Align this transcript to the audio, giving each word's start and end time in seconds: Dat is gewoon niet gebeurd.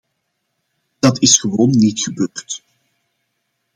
Dat 0.99 1.21
is 1.21 1.39
gewoon 1.39 1.69
niet 1.69 2.01
gebeurd. 2.03 2.63